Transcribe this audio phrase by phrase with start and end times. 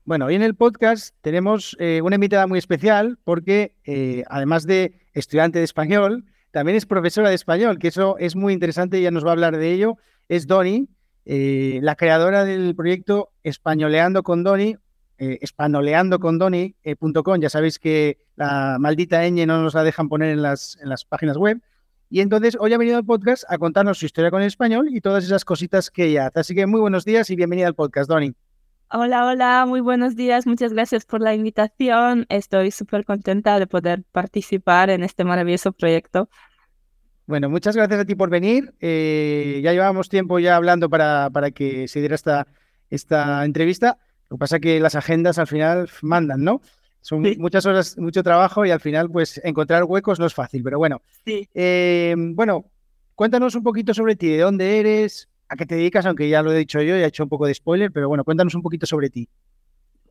[0.03, 4.99] Bueno, hoy en el podcast tenemos eh, una invitada muy especial porque eh, además de
[5.13, 9.23] estudiante de español, también es profesora de español, que eso es muy interesante ya nos
[9.23, 9.95] va a hablar de ello.
[10.27, 10.89] Es Doni,
[11.23, 14.75] eh, la creadora del proyecto Españoleando con Doni,
[15.17, 17.39] eh, espanoleandocondoni.com.
[17.39, 21.05] ya sabéis que la maldita ñ no nos la dejan poner en las, en las
[21.05, 21.61] páginas web.
[22.13, 25.01] Y entonces hoy ha venido al podcast a contarnos su historia con el español y
[25.01, 26.41] todas esas cositas que ella hace.
[26.41, 28.35] Así que muy buenos días y bienvenida al podcast, Doni.
[28.91, 30.45] Hola, hola, muy buenos días.
[30.45, 32.27] Muchas gracias por la invitación.
[32.29, 36.29] Estoy súper contenta de poder participar en este maravilloso proyecto.
[37.25, 38.75] Bueno, muchas gracias a ti por venir.
[38.79, 42.45] Eh, ya llevábamos tiempo ya hablando para, para que se diera esta,
[42.91, 43.97] esta entrevista.
[44.29, 46.61] Lo que pasa es que las agendas al final mandan, ¿no?
[47.03, 50.77] Son muchas horas, mucho trabajo y al final, pues, encontrar huecos no es fácil, pero
[50.77, 51.01] bueno.
[51.25, 51.47] Sí.
[51.53, 52.65] Eh, bueno,
[53.13, 56.53] cuéntanos un poquito sobre ti, de dónde eres, a qué te dedicas, aunque ya lo
[56.53, 58.85] he dicho yo, ya he hecho un poco de spoiler, pero bueno, cuéntanos un poquito
[58.85, 59.27] sobre ti.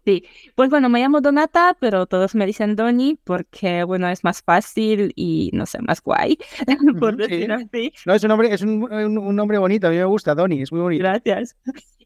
[0.04, 4.42] Sí, pues bueno, me llamo Donata, pero todos me dicen Doni porque, bueno, es más
[4.42, 6.36] fácil y, no sé, más guay,
[7.00, 7.90] por decirlo así.
[8.04, 10.72] No, es un nombre, es un, un, nombre bonito, a mí me gusta, Doni, es
[10.72, 11.04] muy bonito.
[11.04, 11.56] Gracias.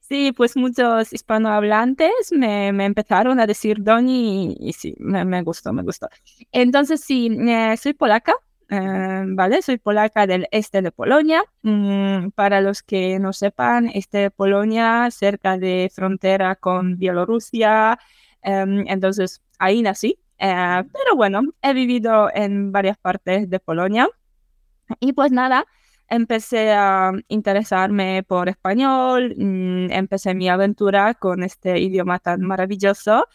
[0.09, 5.73] Sí, pues muchos hispanohablantes me, me empezaron a decir Doni y, sí, me, me, gustó,
[5.73, 6.09] me gustó.
[6.53, 8.35] Entonces, sí, eh, soy polaca,
[8.71, 9.63] eh, ¿vale?
[9.63, 11.43] Soy polaca del este de Polonia.
[11.63, 17.99] Mm, para los que no sepan, este de Polonia, cerca de frontera con Bielorrusia.
[18.43, 20.21] Em, entonces, ahí nací.
[20.39, 24.09] Eh, pero bueno, he vivido en varias partes de Polonia.
[25.01, 25.67] Y pues nada,
[26.09, 33.27] empecé a interesarme por español, mm, empecé mi aventura con este idioma tan maravilloso,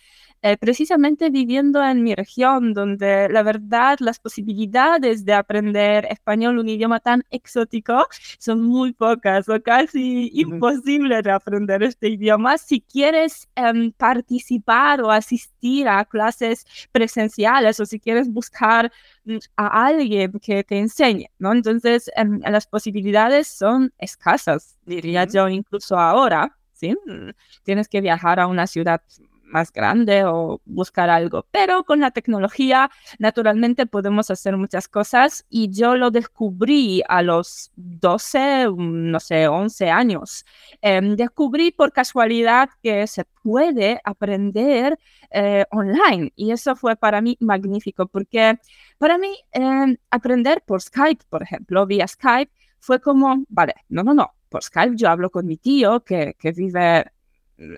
[0.44, 6.68] eh, precisamente viviendo en mi región, donde la verdad las posibilidades de aprender español, un
[6.68, 8.08] idioma tan exótico,
[8.40, 15.12] son muy pocas o casi imposible de aprender este idioma si quieres em, participar o
[15.12, 18.92] asistir a clases presenciales o si quieres buscar
[19.26, 21.52] mm, a alguien que te enseñe, ¿no?
[21.52, 26.58] Entonces, em, las posibilidades son escasas, diría yo, incluso ahora.
[26.74, 26.96] ¿sí?
[27.06, 27.30] Mm,
[27.64, 29.02] tienes que viajar a una ciudad
[29.52, 31.46] más grande o buscar algo.
[31.52, 32.90] Pero con la tecnología,
[33.20, 39.90] naturalmente, podemos hacer muchas cosas y yo lo descubrí a los 12, no sé, 11
[39.90, 40.46] años.
[40.82, 44.98] Em, descubrí por casualidad que se puede aprender
[45.32, 48.60] eh, online y eso fue para mí magnífico porque
[48.98, 54.14] para mí em, aprender por Skype, por ejemplo, vía Skype, fue como, vale, no, no,
[54.14, 57.06] no, por Skype yo hablo con mi tío que, que vive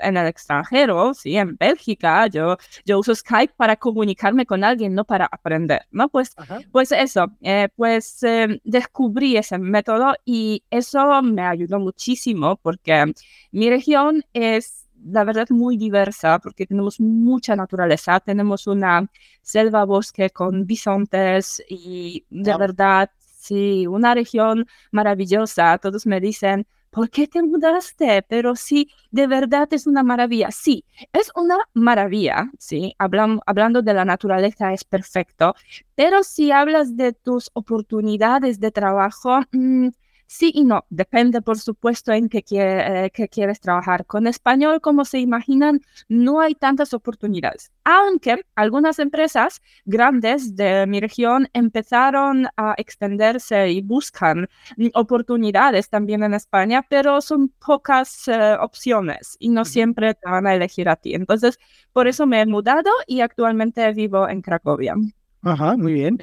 [0.02, 5.06] en el extranjero, sí, en Bélgica, yo, yo uso Skype para comunicarme con alguien, no
[5.06, 6.10] para aprender, ¿no?
[6.10, 6.36] Pues,
[6.72, 13.14] pues eso, eh, pues em, descubrí ese método y eso me ayudó muchísimo porque
[13.52, 19.10] mi región es la verdad muy diversa porque tenemos mucha naturaleza, tenemos una
[19.42, 25.78] selva bosque con bisontes y de verdad, sí, una región maravillosa.
[25.78, 28.24] Todos me dicen, ¿por qué te mudaste?
[28.30, 30.52] Pero sí, de verdad es una maravilla.
[30.52, 35.56] Sí, es una maravilla, sí, hablando de la naturaleza es perfecto,
[35.96, 39.90] pero si hablas de tus oportunidades de trabajo, mm,
[40.28, 44.06] Sí y no, depende por supuesto en qué, eh, quieres trabajar.
[44.06, 51.00] Con español, como se imaginan, no hay tantas oportunidades, aunque algunas empresas grandes de mi
[51.00, 54.48] región empezaron a extenderse y buscan
[54.94, 60.56] oportunidades también en España, pero son pocas eh, opciones y no siempre te van a
[60.56, 61.14] elegir a ti.
[61.14, 61.60] Entonces,
[61.92, 64.96] por eso me he mudado y actualmente vivo en Cracovia.
[65.42, 66.18] Ajá, muy bien.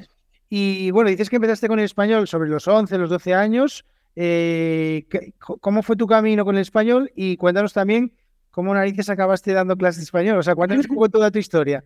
[0.53, 3.85] Y bueno, dices que empezaste con el español sobre los 11, los 12 años.
[4.17, 5.07] Eh,
[5.39, 7.13] ¿Cómo fue tu camino con el español?
[7.15, 8.13] Y cuéntanos también
[8.51, 10.39] cómo narices acabaste dando clases de español.
[10.39, 11.85] O sea, cuéntanos un poco toda tu historia.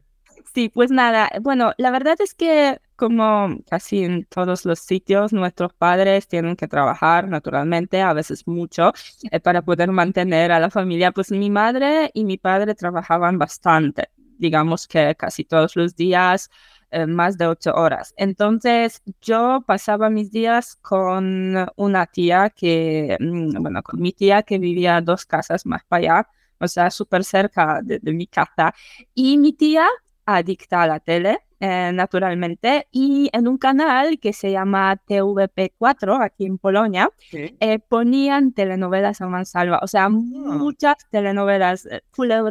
[0.55, 5.73] Sí, pues nada, bueno, la verdad es que como casi en todos los sitios, nuestros
[5.73, 8.93] padres tienen que trabajar naturalmente, a veces mucho,
[9.31, 11.13] eh, para poder mantener a la familia.
[11.13, 16.51] Pues mi madre y mi padre trabajaban bastante, digamos que casi todos los días
[16.95, 18.15] eh, más de ocho horas.
[18.17, 24.59] Entonces yo pasaba mis días con una tía que, mm, bueno, con mi tía que
[24.59, 26.29] vivía dos casas más para allá,
[26.61, 28.73] o sea, súper cerca de, mi casa.
[29.13, 29.89] Y mi tía
[30.25, 36.47] adicta a la tele, eh, naturalmente, y en un canal que se llama TVP4, aquí
[36.47, 40.11] en Polonia, eh, ponían telenovelas a mansalva, o sea, ah.
[40.11, 41.89] muchas telenovelas,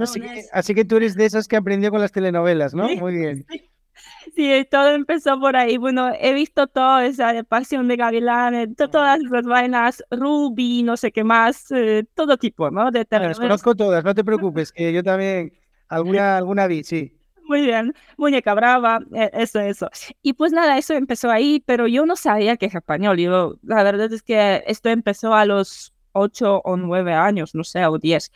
[0.01, 2.89] así que, así que, tú eres de esas que aprendió con las telenovelas, ¿no?
[2.97, 3.45] Muy bien.
[3.49, 3.69] Sí,
[4.35, 5.77] Sí, todo empezó por ahí.
[5.77, 9.33] Bueno, he visto toda esa Pasión de Gavilanes, todas mm.
[9.33, 12.91] las vainas, Ruby, no sé qué más, eh, todo tipo, ¿no?
[12.91, 15.53] De ah, las conozco todas, no te preocupes, que yo también
[15.87, 17.17] alguna, alguna vi, sí.
[17.45, 19.89] Muy bien, muñeca brava, e, eso, eso.
[20.21, 23.17] Y pues nada, eso empezó ahí, pero yo no sabía que es español.
[23.17, 27.85] Yo, la verdad es que esto empezó a los 8 o 9 años, no sé,
[27.85, 28.31] o 10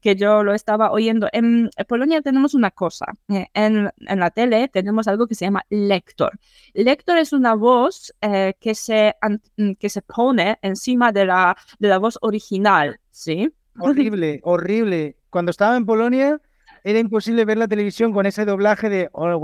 [0.00, 1.28] que yo lo estaba oyendo.
[1.32, 5.64] En Polonia tenemos una cosa, eh, en, en, la tele tenemos algo que se llama
[5.70, 6.32] lector.
[6.72, 9.14] Lector es una voz eh, que, se,
[9.56, 13.50] mm, que se pone encima de la, de la voz original, ¿sí?
[13.78, 15.16] Horrible, horrible.
[15.30, 16.40] Cuando estaba en Polonia
[16.84, 19.08] era imposible ver la televisión con ese doblaje de...
[19.12, 19.36] Oh,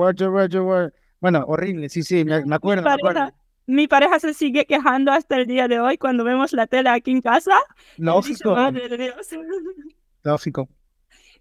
[1.20, 2.82] bueno, horrible, sí, sí, me, acuerdo.
[2.84, 3.32] Me acuerdo
[3.70, 7.12] mi pareja se sigue quejando hasta el día de hoy cuando vemos la tele aquí
[7.12, 7.56] en casa.
[7.96, 8.56] Lógico.
[10.22, 10.68] Lógico.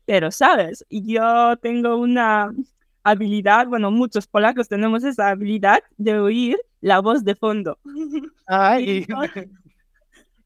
[0.05, 0.85] Pero, ¿sabes?
[0.89, 2.51] Yo tengo una
[3.03, 7.77] habilidad, bueno, muchos polacos tenemos esa habilidad de oír la voz de fondo.
[8.47, 9.05] Ay.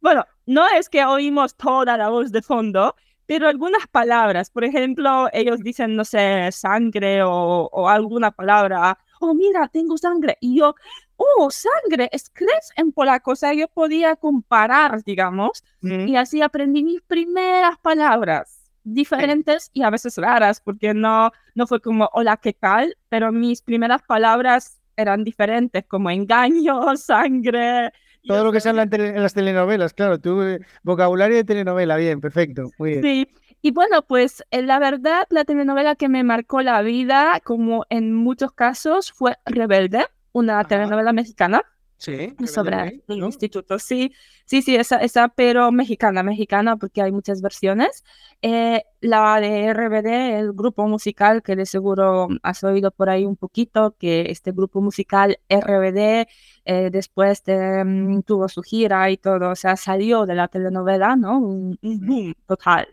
[0.02, 2.96] bueno, no es que oímos toda la voz de fondo,
[3.26, 9.34] pero algunas palabras, por ejemplo, ellos dicen, no sé, sangre o, o alguna palabra, oh,
[9.34, 10.38] mira, tengo sangre.
[10.42, 10.76] Y yo,
[11.16, 13.32] oh, sangre, es crees en polaco.
[13.32, 19.90] O sea, yo podía comparar, digamos, y así aprendí mis primeras palabras diferentes y a
[19.90, 22.98] veces raras, porque no, no fue como hola, ¿qué tal?
[23.10, 27.92] Pero mis primeras palabras eran diferentes, como engaño, sangre.
[28.26, 32.70] Todo lo que sea en, las telenovelas, claro, tu eh, vocabulario de telenovela, bien, perfecto,
[32.78, 33.04] muy bien.
[33.04, 33.28] Sí,
[33.64, 38.14] y bueno, pues eh, la verdad, la telenovela que me marcó la vida, como en
[38.14, 41.64] muchos casos, fue Rebelde una telenovela mexicana.
[41.98, 43.80] Sí, sobre el instituto.
[43.80, 44.12] Sí,
[44.44, 48.04] sí, sí, esa, esa, pero mexicana, mexicana, porque hay muchas versiones.
[48.42, 53.38] Eh, la de RBD, el grupo musical, que de seguro has oído por ahí un
[53.38, 56.28] poquito, que este grupo musical RBD
[56.66, 61.40] eh, después mm, tuvo su gira y todo, o sea, salió de la telenovela, ¿no?
[61.40, 62.88] Un, boom total.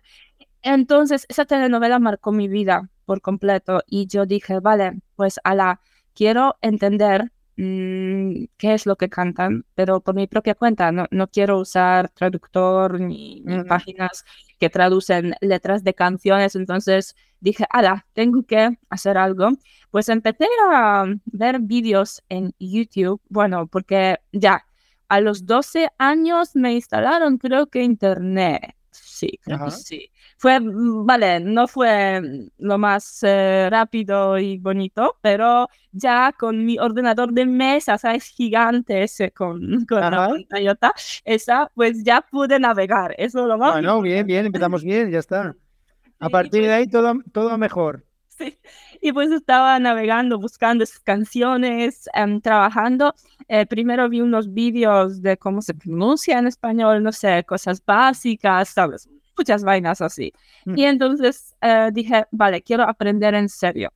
[0.63, 5.81] Entonces, esa telenovela marcó mi vida por completo y yo dije, vale, pues a la
[6.15, 10.93] quiero entender mm, qué es lo que cantan, pero por mi propia cuenta.
[10.93, 14.25] No, no quiero usar traductor ni, páginas
[14.59, 16.55] que traducen letras de canciones.
[16.57, 19.51] Entonces dije, ala, tengo que hacer algo.
[19.91, 24.67] Pues empecé a ver vídeos en YouTube, bueno, porque ya
[25.09, 28.75] a los 12 años me instalaron, creo que internet.
[28.91, 35.19] Sí, creo que sí fue, mm, vale, no fue lo más eh, rápido y bonito,
[35.21, 38.25] pero ya con mi ordenador de mesa, ¿sabes?
[38.25, 40.95] Gigante ese con, con la pantallota,
[41.27, 43.15] esa, pues ya pude navegar.
[43.19, 43.73] Eso es lo más.
[43.73, 45.55] Bueno, bien, bien, empezamos bien, ya está.
[46.21, 48.07] A partir de pues ahí todo, todo mejor.
[48.29, 48.59] Sí,
[49.03, 53.15] y pues estaba navegando, buscando canciones, em, trabajando.
[53.47, 58.71] Eh, primero vi unos vídeos de cómo se pronuncia en español, no sé, cosas básicas,
[58.71, 59.07] ¿sabes?
[59.37, 60.33] Muchas vainas así.
[60.65, 60.79] Mm.
[60.79, 63.93] Y entonces eh, dije, vale, quiero aprender en serio.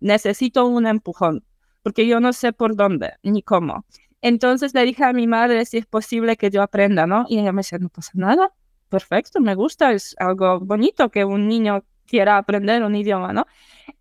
[0.00, 1.44] Necesito un empujón,
[1.82, 3.84] porque yo no sé por dónde ni cómo.
[4.22, 7.26] Entonces le dije a mi madre si es posible que yo aprenda, ¿no?
[7.28, 8.52] Y ella me dice, no pasa nada,
[8.88, 13.46] perfecto, me gusta, es algo bonito que un niño quiera aprender un idioma, ¿no?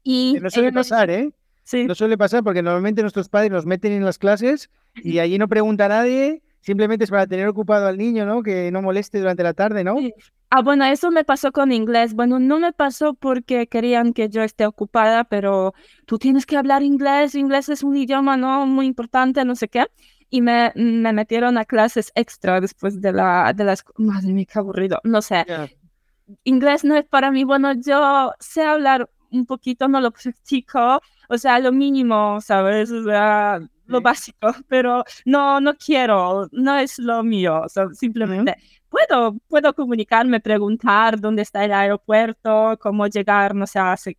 [0.03, 1.31] Y no suele pasar, ¿eh?
[1.63, 1.85] Sí.
[1.85, 5.47] No suele pasar porque normalmente nuestros padres nos meten en las clases y allí no
[5.47, 8.43] pregunta a nadie, simplemente es para tener ocupado al niño, ¿no?
[8.43, 9.97] Que no moleste durante la tarde, ¿no?
[10.49, 12.13] Ah, bueno, eso me pasó con inglés.
[12.13, 15.73] Bueno, no me pasó porque querían que yo esté ocupada, pero
[16.05, 18.65] tú tienes que hablar inglés, inglés es un idioma, ¿no?
[18.65, 19.87] Muy importante, no sé qué
[20.29, 23.83] y me, me metieron a clases extra después de la, de las...
[23.97, 24.99] Madre mía, qué aburrido.
[25.03, 25.45] No sé.
[26.43, 27.43] Inglés no es para mí.
[27.43, 32.91] Bueno, yo sé hablar un poquito, no lo practico, o sea, lo mínimo, ¿sabes?
[32.91, 37.63] O sea, lo básico, pero no, no quiero, no es lo mío,
[37.93, 38.55] simplemente
[38.95, 44.17] puedo, puedo comunicarme, preguntar dónde está el aeropuerto, cómo llegar, no sé,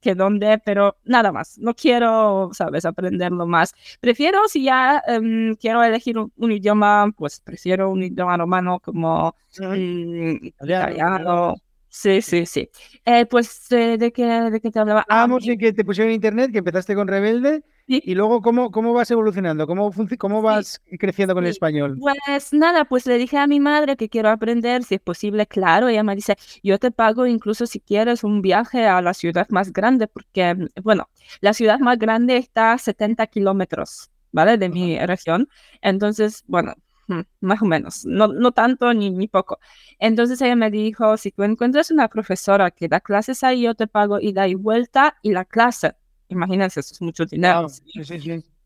[0.00, 1.58] que dónde, pero nada más.
[1.58, 3.72] No quiero, sabes, aprenderlo más.
[4.00, 10.46] Prefiero, si ya em, quiero elegir un, idioma, pues prefiero un idioma romano como mm,
[10.46, 11.54] italiano.
[11.88, 12.68] Sí, sí, sí.
[13.04, 15.04] Eh, pues, eh, ¿de, qué, ¿de qué te hablaba?
[15.08, 18.92] Ah, Vamos, en que te pusieron internet, que empezaste con Rebelde y luego, ¿cómo, cómo
[18.92, 19.66] vas evolucionando?
[19.66, 21.96] ¿Cómo, cómo vas creciendo con el español?
[22.00, 25.88] Pues nada, pues le dije a mi madre que quiero aprender, si es posible, claro.
[25.88, 29.72] Ella me dice, yo te pago incluso si quieres un viaje a la ciudad más
[29.72, 31.08] grande, porque, bueno,
[31.40, 34.58] la ciudad más grande está a 70 kilómetros, ¿vale?
[34.58, 35.48] De mi región.
[35.80, 36.74] Entonces, bueno,
[37.06, 39.60] hmm, más o menos, no, no tanto ni, ni poco.
[40.00, 43.86] Entonces ella me dijo, si tú encuentras una profesora que da clases ahí, yo te
[43.86, 45.94] pago ida y vuelta y la clase
[46.28, 47.68] Imagínense, eso es mucho dinero.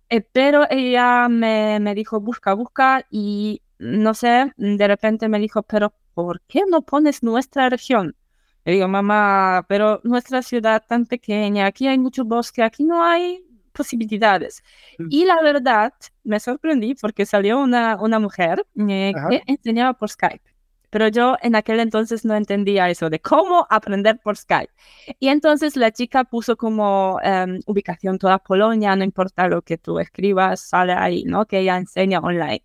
[0.09, 5.63] Eh, pero ella me, me dijo, busca, busca, y no sé, de repente me dijo,
[5.63, 8.17] pero ¿por qué no pones nuestra región?
[8.65, 13.45] Le digo, mamá, pero nuestra ciudad tan pequeña, aquí hay mucho bosque, aquí no hay
[13.73, 14.63] posibilidades.
[14.99, 15.07] Mm.
[15.11, 20.50] Y la verdad, me sorprendí porque salió una, una mujer eh, que enseñaba por Skype
[20.91, 24.73] pero yo en aquel entonces no entendía eso de cómo aprender por Skype.
[25.19, 29.99] Y entonces la chica puso como em, ubicación toda Polonia, no importa lo que tú
[29.99, 31.47] escribas, sale ahí, ¿no?
[31.47, 32.63] Que ella enseña online.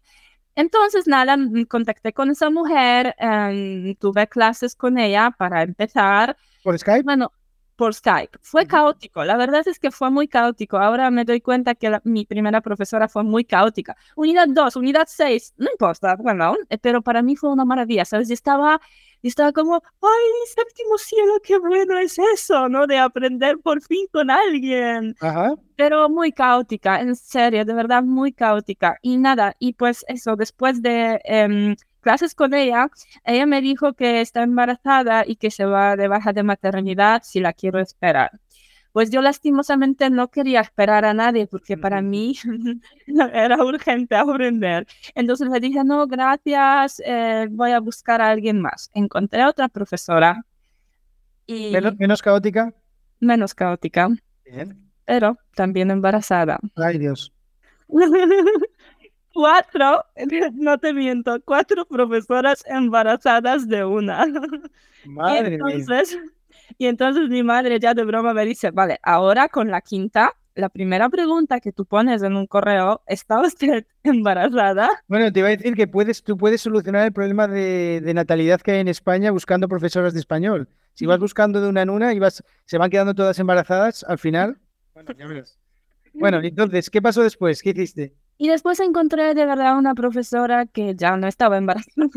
[0.55, 6.37] Entonces, nada, contacté con esa mujer, em, tuve clases con ella para empezar.
[6.63, 7.03] ¿Por Skype?
[7.03, 7.31] Bueno,
[7.75, 8.37] por Skype.
[8.41, 10.77] Fue caótico, la verdad es que fue muy caótico.
[10.77, 13.95] Ahora me doy cuenta que mi primera profesora fue muy caótica.
[14.15, 18.29] Unidad 2, unidad 6, no importa, bueno, eh, pero para mí fue una maravilla, ¿sabes?
[18.29, 18.79] Estaba,
[19.21, 22.87] estaba como, ay, séptimo cielo, qué bueno es eso, ¿no?
[22.87, 25.15] De aprender por fin con alguien.
[25.19, 25.55] Ajá.
[25.75, 28.97] Pero muy caótica, en serio, de verdad, muy caótica.
[29.01, 31.19] Y nada, y pues eso, después de...
[31.25, 32.91] Em, clases con ella,
[33.23, 37.39] ella me dijo que está embarazada y que se va de baja de maternidad si
[37.39, 38.29] la quiero esperar.
[38.91, 42.35] Pues yo lastimosamente no quería esperar a nadie porque para mí
[43.33, 44.85] era urgente aprender.
[45.15, 48.91] Entonces le dije, no, gracias, eh, voy a buscar a alguien más.
[48.93, 50.45] Encontré a otra profesora.
[51.47, 51.71] Y...
[51.97, 52.71] ¿Menos, caótica?
[53.19, 54.09] Menos caótica.
[55.05, 56.59] Pero también embarazada.
[56.75, 57.33] Ay, Dios.
[59.35, 60.05] cuatro,
[60.53, 64.25] no te miento, cuatro profesoras embarazadas de una.
[65.05, 66.17] Madre y entonces,
[66.77, 70.69] Y entonces mi madre ya de broma me dice, vale, ahora con la quinta, la
[70.69, 74.89] primera pregunta que tú pones en un correo, ¿está usted embarazada?
[75.07, 78.61] Bueno, te iba a decir que puedes, tú puedes solucionar el problema de, de natalidad
[78.61, 80.69] que hay en España buscando profesoras de español.
[80.93, 84.17] Si vas buscando de una en una y vas, se van quedando todas embarazadas, al
[84.17, 84.57] final...
[84.93, 85.59] Bueno, ya verás.
[86.13, 87.61] Bueno, entonces, ¿qué pasó después?
[87.61, 88.15] ¿Qué hiciste?
[88.37, 92.09] Y después encontré de verdad una profesora que ya no estaba embarazada.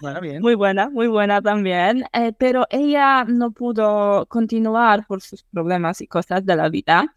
[0.00, 0.40] Bueno, bien.
[0.40, 2.04] Muy buena, muy buena también.
[2.12, 7.12] Eh, pero ella no pudo continuar por sus problemas y cosas de la vida.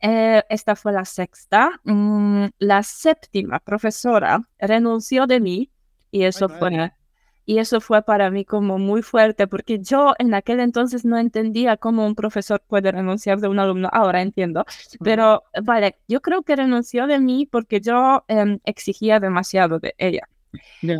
[0.00, 1.80] Eh, esta fue la sexta.
[1.84, 5.70] Mm, la séptima profesora renunció de mí
[6.10, 6.92] y eso fue
[7.46, 11.76] y eso fue para mí como muy fuerte porque yo en aquel entonces no entendía
[11.76, 13.88] cómo un profesor puede renunciar de un alumno.
[13.92, 14.64] Ahora entiendo.
[15.02, 20.28] Pero vale, yo creo que renunció de mí porque yo em, exigía demasiado de ella.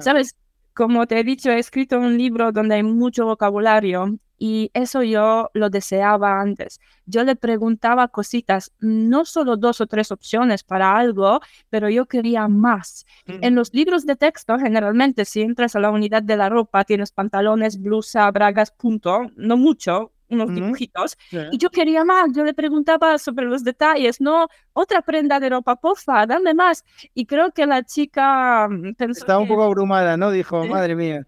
[0.00, 0.36] ¿Sabes?
[0.74, 5.50] Como te he dicho, he escrito un libro donde hay mucho vocabulario y eso yo
[5.52, 6.80] lo deseaba antes.
[7.04, 12.48] Yo le preguntaba cositas, no solo dos o tres opciones para algo, pero yo quería
[12.48, 13.04] más.
[13.26, 17.12] En los libros de texto, generalmente, si entras a la unidad de la ropa, tienes
[17.12, 21.18] pantalones, blusa, bragas, punto, no mucho, unos dibujitos.
[21.52, 25.76] Y yo quería más, yo le preguntaba sobre los detalles, no, otra prenda de ropa,
[25.76, 26.82] porfa, dame más.
[27.12, 30.30] Y creo que la chica mm, pensó Estaba un poco abrumada, ¿no?
[30.30, 31.26] Dijo, madre mía.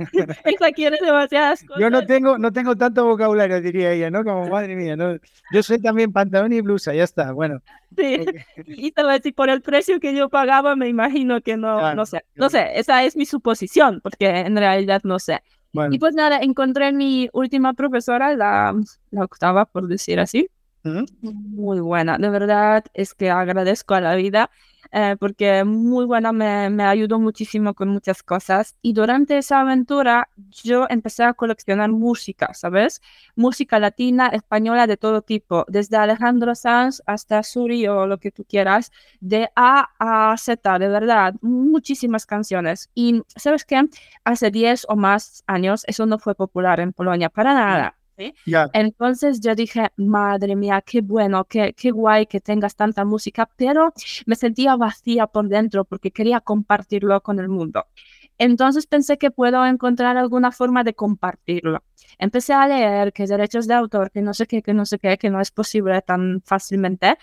[0.44, 1.80] Ella quiere demasiadas cosas.
[1.80, 4.24] Yo no tengo, no tengo tanto vocabulario, diría ella, ¿no?
[4.24, 5.16] Como madre mía, ¿no?
[5.52, 7.60] Yo soy también pantalón y blusa, ya está, bueno.
[7.96, 8.24] Sí,
[8.66, 11.94] y te voy a decir, por el precio que yo pagaba, me imagino que no,
[11.94, 15.40] no sé, no sé, esa es mi suposición, porque en realidad no sé.
[15.72, 18.74] Y pues nada, encontré mi última profesora, la,
[19.10, 20.48] la octava, por decir así.
[21.20, 24.50] Muy buena, de verdad es que agradezco a la vida
[24.92, 30.28] eh, porque muy buena, me, me, ayudó muchísimo con muchas cosas y durante esa aventura
[30.64, 33.00] yo empecé a coleccionar música, ¿sabes?
[33.36, 38.44] Música latina, española de todo tipo, desde Alejandro Sanz hasta Suri o lo que tú
[38.44, 42.90] quieras, de A a Z, de verdad, muchísimas canciones.
[42.92, 43.84] Y ¿sabes qué?
[44.24, 47.99] Hace 10 o más años eso no fue popular en Polonia, para nada.
[48.72, 53.92] Entonces yo dije, madre mía, qué bueno, qué, qué guay que tengas tanta música, pero
[54.26, 57.86] me sentía vacía por dentro porque quería compartirlo con el mundo.
[58.38, 61.82] Entonces pensé que puedo encontrar alguna forma de compartirlo.
[62.18, 65.18] Empecé a leer que derechos de autor, que no sé qué, que no sé qué,
[65.18, 67.18] que no es posible tan fácilmente.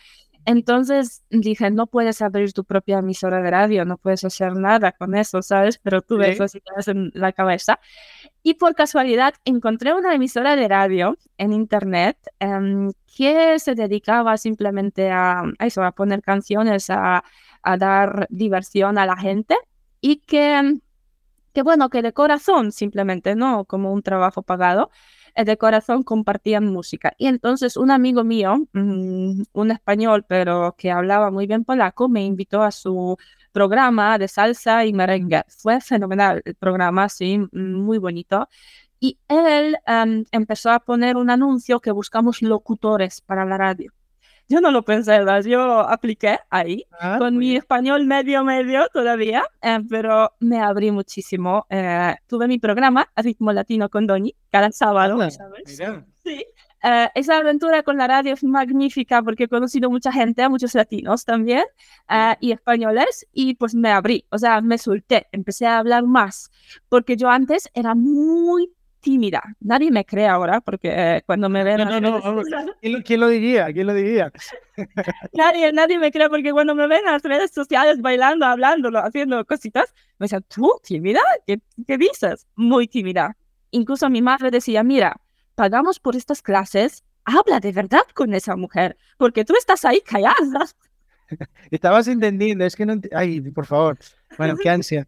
[0.47, 5.13] Entonces dije, no puedes abrir tu propia emisora de radio, no puedes hacer nada con
[5.13, 5.77] eso, ¿sabes?
[5.77, 7.81] Pero tú ves así en la cabeza.
[8.43, 15.11] Y por casualidad encontré una emisora de radio en internet em, que se dedicaba simplemente
[15.11, 17.25] a, eso, a poner canciones, a,
[17.61, 19.57] a, dar diversión a la gente
[19.99, 20.79] y que,
[21.53, 24.91] que, bueno, que de corazón simplemente, no como un trabajo pagado,
[25.45, 27.13] de corazón compartían música.
[27.17, 32.25] Y entonces un amigo mío, mm, un español, pero que hablaba muy bien polaco, me
[32.25, 33.17] invitó a su
[33.51, 35.43] programa de salsa y merengue.
[35.47, 38.47] Fue fenomenal el programa, sí, muy bonito.
[38.99, 43.91] Y él em, empezó a poner un anuncio que buscamos locutores para la radio.
[44.49, 45.43] Yo no lo pensé, ¿verdad?
[45.43, 51.65] Yo apliqué ahí ah, con mi español medio medio todavía, eh, pero me abrí muchísimo.
[51.69, 55.77] Eh, tuve mi programa Ritmo Latino con Doñi cada sábado, ¿sabes?
[56.23, 56.45] Sí.
[56.83, 61.25] Eh, esa aventura con la radio es magnífica porque he conocido mucha gente, muchos latinos
[61.25, 61.65] también
[62.39, 66.51] y españoles y pues me abrí, o sea, me solté, empecé a hablar más
[66.87, 69.41] porque yo antes era muy tímida.
[69.59, 71.77] Nadie me cree ahora porque eh, cuando me ven...
[71.77, 72.43] No, no, no,
[73.03, 73.71] ¿Quién, lo, diría?
[73.71, 74.31] ¿Quién lo diría?
[75.33, 79.43] nadie, nadie me cree porque cuando me ven en las redes sociales bailando, hablando, haciendo
[79.45, 81.21] cositas, me dicen, ¿tú tímida?
[81.45, 82.47] ¿Qué, ¿Qué dices?
[82.55, 83.37] Muy tímida.
[83.71, 85.19] Incluso mi madre decía, mira,
[85.55, 90.67] pagamos por estas clases, habla de verdad con esa mujer, porque tú estás ahí callada.
[91.71, 92.95] Estabas entendiendo, es que no...
[93.11, 93.97] Ay, por favor.
[94.37, 95.05] Bueno, qué ansia.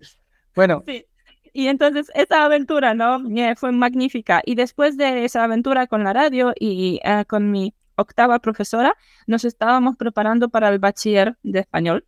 [0.55, 1.05] Bueno, sí.
[1.53, 3.19] Y entonces esa aventura, ¿no?
[3.35, 4.41] Eh, fue magnífica.
[4.45, 8.95] Y después de esa aventura con la radio y eh, con mi octava profesora,
[9.27, 12.05] nos estábamos preparando para el bachiller de español.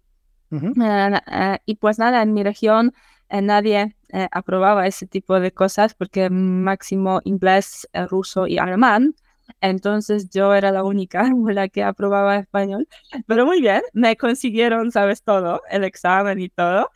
[0.52, 2.94] Eh, y pues nada, en mi región
[3.30, 3.96] nadie
[4.32, 9.16] aprobaba ese tipo de cosas porque máximo inglés, ruso y alemán.
[9.60, 12.88] Entonces yo era la única la que aprobaba español.
[13.28, 16.90] Pero muy bien, me consiguieron, sabes, todo, el examen y todo.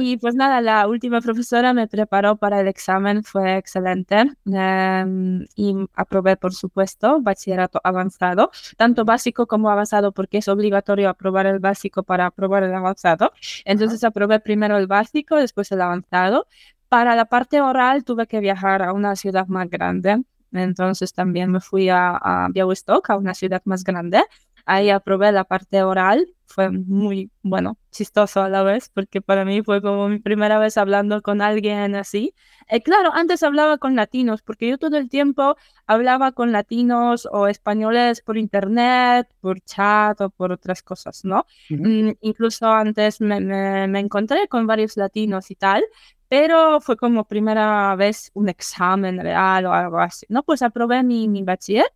[0.00, 5.74] Y pues nada, la última profesora me preparó para el examen, fue excelente em, y
[5.94, 12.02] aprobé, por supuesto, bachillerato avanzado, tanto básico como avanzado, porque es obligatorio aprobar el básico
[12.02, 13.32] para aprobar el avanzado.
[13.66, 16.46] Entonces aprobé primero el básico, después el avanzado.
[16.88, 21.60] Para la parte oral tuve que viajar a una ciudad más grande, entonces también me
[21.60, 24.22] fui a, a Białystok, a una ciudad más grande.
[24.68, 26.26] Ahí aprobé la parte oral.
[26.48, 30.76] Fue muy, bueno, chistoso a la vez, porque para mí fue como mi primera vez
[30.76, 32.34] hablando con alguien así.
[32.68, 35.56] Eh, claro, antes hablaba con latinos, porque yo todo el tiempo
[35.86, 41.46] hablaba con latinos o españoles por internet, por chat o por otras cosas, ¿no?
[41.68, 45.84] Mm, incluso antes me, me encontré con varios latinos y tal,
[46.28, 50.42] pero fue como primera vez un examen real o algo así, ¿no?
[50.42, 51.86] Pues aprobé mi, mi bachiller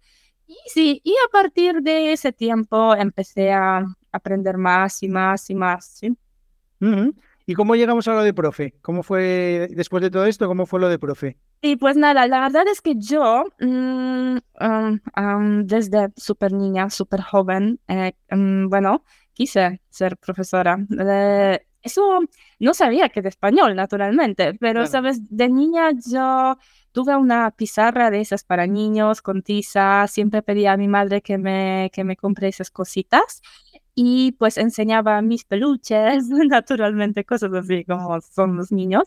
[0.50, 5.54] y sí, y a partir de ese tiempo empecé a aprender más y más y
[5.54, 6.16] más, ¿sí?
[7.46, 8.74] ¿Y cómo llegamos a lo de profe?
[8.82, 11.36] ¿Cómo fue, después de todo esto, cómo fue lo de profe?
[11.62, 17.20] Y pues nada, la verdad es que yo, mm, um, um, desde súper niña, súper
[17.20, 20.78] joven, eh, mm, bueno, quise ser profesora.
[20.98, 22.20] Eh, eso
[22.58, 26.56] no sabía que de español, naturalmente, pero, sabes, de niña yo
[26.92, 31.38] tuve una pizarra de esas para niños con tiza, siempre pedía a mi madre que
[31.38, 33.42] me, que me compre esas cositas
[33.94, 39.04] y pues enseñaba mis peluches, naturalmente, cosas así como son los niños.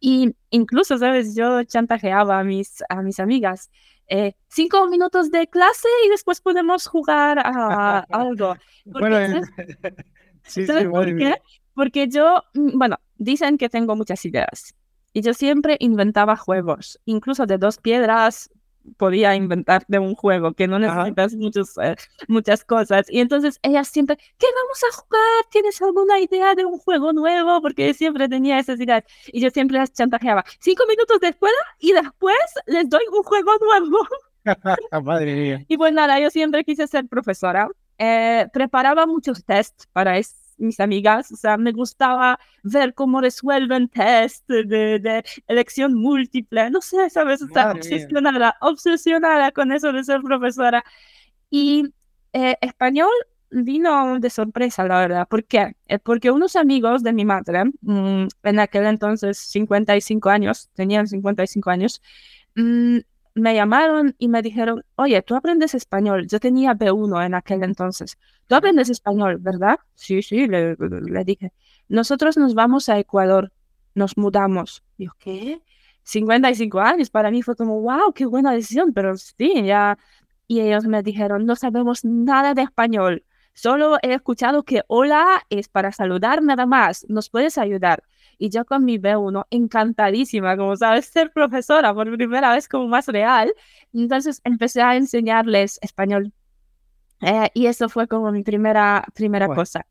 [0.00, 1.36] Y incluso, ¿sabes?
[1.36, 3.70] Yo chantajeaba a mis, a mis amigas.
[4.08, 8.56] Eh, cinco minutos de clase y después podemos jugar a, algo.
[8.84, 9.42] bueno,
[10.42, 11.36] sí, ¿sabes por qué?
[11.74, 14.74] Porque yo, mm, bueno, dicen que tengo muchas ideas
[15.12, 18.50] y yo siempre inventaba juegos, incluso de dos piedras,
[18.96, 21.96] podía inventar de un juego, que no necesitas muchos, eh,
[22.28, 23.06] muchas cosas.
[23.08, 25.44] Y entonces ella siempre, ¿qué vamos a jugar?
[25.50, 27.60] ¿Tienes alguna idea de un juego nuevo?
[27.60, 29.04] Porque siempre tenía esas ideas.
[29.26, 30.44] Y yo siempre las chantajeaba.
[30.60, 34.06] Cinco minutos de escuela y después les doy un juego nuevo.
[35.04, 35.64] Madre mía.
[35.68, 37.68] Y pues nada, yo siempre quise ser profesora.
[37.98, 40.18] Eh, preparaba muchos tests para
[40.62, 44.64] mis amigas, o sea, me gustaba ver cómo resuelven test de,
[44.98, 50.84] de elección múltiple, no sé, sabes, obsesionada, obsesionada con eso de ser profesora.
[51.50, 51.92] Y
[52.32, 53.10] eh, español
[53.50, 55.28] vino de sorpresa, la verdad.
[55.28, 55.76] ¿Por qué?
[55.86, 61.70] Eh, porque unos amigos de mi madre, mm, en aquel entonces 55 años, tenían 55
[61.70, 62.02] años,
[62.54, 62.98] mm,
[63.34, 66.26] me llamaron y me dijeron, oye, tú aprendes español.
[66.28, 68.18] Yo tenía B1 en aquel entonces.
[68.46, 69.78] Tú aprendes español, ¿verdad?
[69.94, 70.76] Sí, sí, le,
[71.24, 71.52] dije.
[71.88, 73.52] Nosotros nos vamos a Ecuador,
[73.94, 74.82] nos mudamos.
[74.98, 75.62] Digo, ¿qué?
[76.04, 79.98] 55 años, para mí fue como, wow, qué buena decisión, pero sí, ya.
[80.46, 83.24] Y ellos me dijeron, no sabemos nada de español.
[83.54, 87.06] Solo he escuchado que hola es para saludar nada más.
[87.08, 88.02] ¿Nos puedes ayudar?
[88.42, 93.06] Y yo con mi B1, encantadísima, como sabes, ser profesora por primera vez como más
[93.06, 93.54] real.
[93.92, 96.32] Entonces empecé a enseñarles español.
[97.20, 99.86] Eh, y eso fue como mi primera, primera cosa.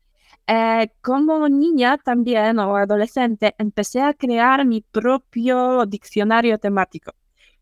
[0.46, 7.12] Eh, como niña también o adolescente, empecé a crear mi propio diccionario temático.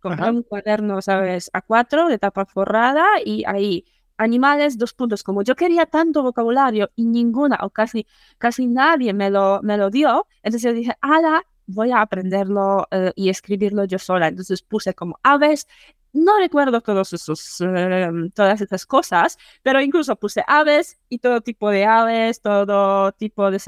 [0.00, 1.50] Compré un cuaderno, ¿sabes?
[1.52, 3.84] A cuatro de tapa forrada y ahí
[4.20, 5.22] animales, dos puntos.
[5.22, 8.06] Como yo quería tanto vocabulario y ninguna o casi,
[8.38, 13.12] casi nadie me lo, me lo dio, entonces yo dije, ala, voy a aprenderlo eh,
[13.16, 14.28] y escribirlo yo sola.
[14.28, 15.66] Entonces puse como aves
[16.12, 21.70] no recuerdo todos esos, em, todas esas cosas, pero incluso puse aves y todo tipo
[21.70, 23.58] de aves, todo tipo de,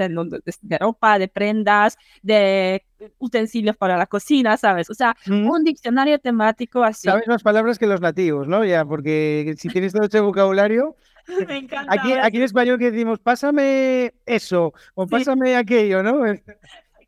[0.62, 2.84] de, ropa, de prendas, de
[3.18, 4.90] utensilios para la cocina, ¿sabes?
[4.90, 7.08] O sea, un diccionario temático así.
[7.08, 8.64] Sabes más palabras que los nativos, ¿no?
[8.64, 10.96] Ya, porque si tienes todo ese vocabulario...
[11.48, 11.92] Me encanta.
[11.92, 16.24] Aquí, aquí en español que decimos, pásame eso o pásame aquello, ¿no?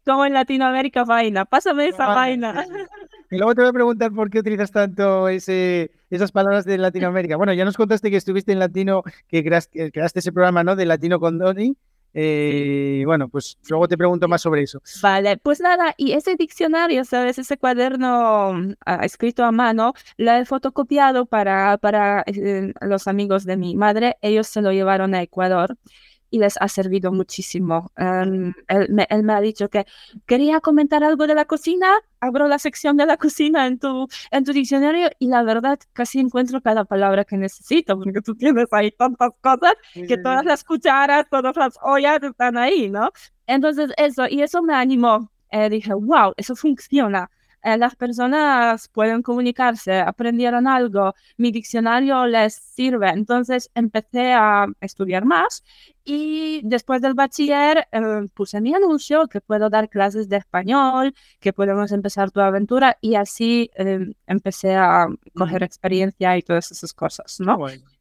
[0.05, 2.65] Como en Latinoamérica, vaina, pásame esa vaina.
[3.31, 7.37] Y luego te voy a preguntar por qué utilizas tanto ese, esas palabras de Latinoamérica.
[7.37, 10.77] Bueno, ya nos contaste que estuviste en Latino, que creaste, ese programa, ¿no?
[10.77, 11.77] De Latino con Doni.
[12.15, 14.81] Eh, bueno, pues luego te pregunto más sobre eso.
[15.03, 17.39] Vale, pues nada, y ese diccionario, ¿sabes?
[17.39, 23.57] Ese cuaderno ah, escrito a mano, lo he fotocopiado para, para eh, los amigos de
[23.57, 24.17] mi madre.
[24.23, 25.77] Ellos se lo llevaron a Ecuador
[26.35, 27.93] y les ha servido muchísimo.
[27.97, 29.87] Em, él, me, ha dicho que
[30.27, 31.87] quería comentar algo de la cocina,
[32.19, 36.19] abro la sección de la cocina en tu, en tu diccionario y la verdad casi
[36.19, 41.25] encuentro cada palabra que necesito, porque tú tienes ahí tantas cosas que todas las cucharas,
[41.31, 43.13] todas las ollas están ahí, ¿no?
[43.47, 45.31] Entonces eso, y eso me animó.
[45.53, 47.31] Eh, dije, wow, eso funciona.
[47.65, 53.09] Eh, las personas pueden comunicarse, aprendieron algo, mi diccionario les sirve.
[53.09, 55.65] Entonces empecé a estudiar más
[56.05, 58.01] y después del bachiller eh,
[58.35, 63.15] puse mi anuncio que puedo dar clases de español, que podemos empezar tu aventura y
[63.15, 67.59] así eh, empecé a coger experiencia y todas esas cosas, ¿no?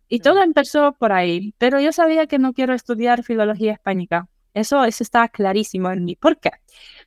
[0.10, 4.28] Y todo empezó por ahí, pero yo sabía que no quiero estudiar filología hispánica.
[4.54, 6.16] Eso, eso está clarísimo en mí.
[6.16, 6.52] ¿Por qué?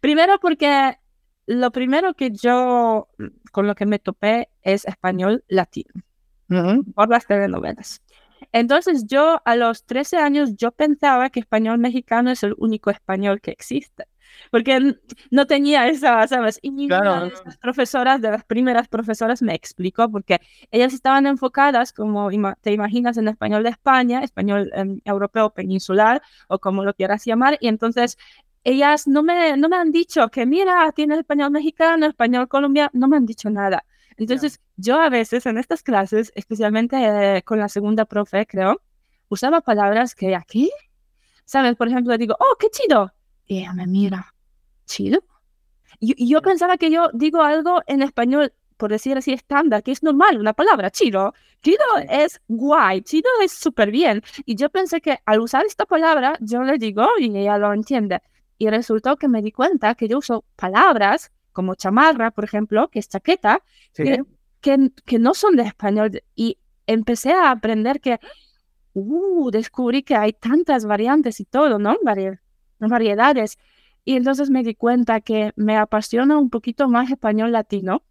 [0.01, 0.99] Primero porque
[1.47, 3.09] lo primero que yo
[3.53, 5.93] con lo que me topé es español latino
[6.95, 8.03] por las telenovelas.
[8.53, 13.41] Entonces yo a los 13 años yo pensaba que español mexicano es el único español
[13.41, 14.05] que existe,
[14.51, 14.95] porque
[15.31, 16.59] no tenía esa, ¿sabes?
[16.63, 21.93] Y ninguna de las profesoras, de las primeras profesoras me explicó, porque ellas estaban enfocadas,
[21.93, 22.31] como
[22.61, 27.59] te imaginas, en español de España, español em, europeo peninsular o como lo quieras llamar,
[27.61, 28.19] y entonces
[28.67, 33.07] ellas no me, no me han dicho que, mira, tienes español mexicano, español colombiano, no
[33.07, 33.85] me han dicho nada.
[34.17, 38.83] Entonces, yo a veces en estas clases, especialmente eh, con la segunda profe, creo,
[39.29, 40.73] usaba palabras que aquí,
[41.45, 41.77] ¿sabes?
[41.77, 43.13] Por ejemplo, digo, oh, qué chido.
[43.47, 44.35] Y ella me mira,
[44.85, 45.23] ¿chido?
[46.01, 50.03] Y, yo pensaba que yo digo algo en español, por decir así, estándar, que es
[50.03, 51.35] normal, una palabra, chido.
[51.63, 54.25] Chido es guay, chido es súper bien.
[54.45, 58.21] Y yo pensé que al usar esta palabra, yo le digo y ella lo entiende.
[58.59, 62.99] Y resultó que me di cuenta que yo uso palabras como chamarra, por ejemplo, que
[62.99, 63.63] es chaqueta,
[63.95, 64.23] que,
[65.05, 66.23] que, no son de español.
[66.35, 68.19] Y empecé a aprender que,
[68.95, 71.97] uh, descubrí que hay tantas variantes y todo, ¿no?
[72.79, 73.59] variedades.
[74.05, 78.03] Y entonces me di cuenta que me apasiona un poquito más español latino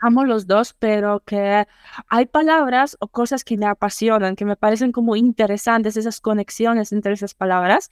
[0.00, 1.66] Amo los dos, pero que
[2.08, 7.12] hay palabras o cosas que me apasionan, que me parecen como interesantes, esas conexiones entre
[7.12, 7.90] esas palabras.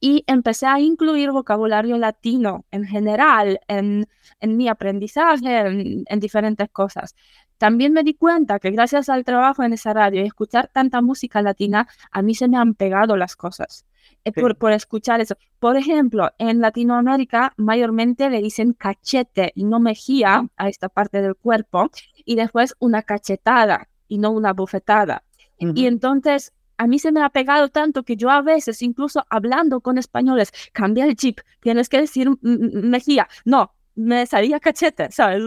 [0.00, 4.08] Y empecé a incluir vocabulario latino en general en,
[4.40, 7.14] en mi aprendizaje, en, diferentes cosas.
[7.58, 11.42] también me di cuenta que gracias al trabajo en esa radio y escuchar tanta música
[11.42, 13.87] latina, a mí se me han pegado las cosas.
[14.28, 15.36] Eh, por, por, escuchar eso.
[15.58, 21.34] Por ejemplo, en Latinoamérica mayormente le dicen cachete y no mejía a esta parte del
[21.34, 21.90] cuerpo
[22.24, 25.24] y después una cachetada y no una bofetada.
[25.58, 29.80] Y entonces a mí se me ha pegado tanto que yo a veces, incluso hablando
[29.80, 33.28] con españoles, cambia el chip, tienes que decir mejía.
[33.44, 35.42] No, me salía cachete, ¿sabes?